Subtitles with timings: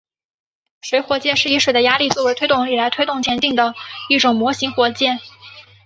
[0.81, 3.75] 水火箭是以水的压力作为推动力来推动前进的
[4.09, 5.19] 一种模型火箭。